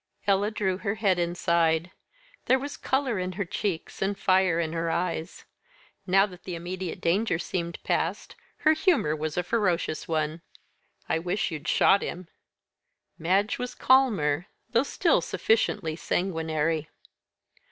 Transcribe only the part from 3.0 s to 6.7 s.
in her cheeks, and fire in her eyes. Now that the